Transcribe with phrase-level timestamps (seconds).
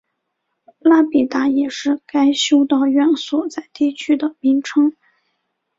[0.79, 4.95] 拉比达也是该修道院所在地区的名称。